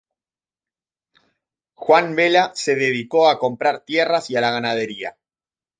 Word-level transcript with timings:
Juan 1.75 2.15
Vela 2.15 2.53
se 2.55 2.73
dedicó 2.73 3.29
a 3.29 3.37
comprar 3.37 3.85
tierras 3.85 4.31
y 4.31 4.35
a 4.35 4.41
la 4.41 4.49
ganadería. 4.49 5.15